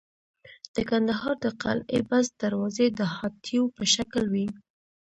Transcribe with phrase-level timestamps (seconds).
[0.75, 4.47] د کندهار د قلعه بست دروازې د هاتیو په شکل وې